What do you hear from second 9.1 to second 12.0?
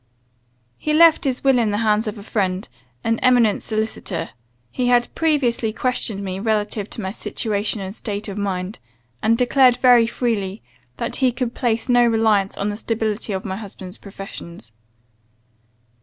and declared very freely, that he could place